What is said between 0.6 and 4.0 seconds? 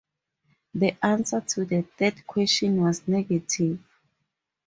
The answer to the third question was negative.